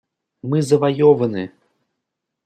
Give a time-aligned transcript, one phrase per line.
[0.49, 1.43] Мы завоеваны!